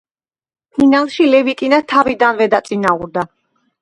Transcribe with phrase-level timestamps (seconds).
[0.77, 3.29] ფინალში ლევიტინა თავიდანვე დაწინაურდა.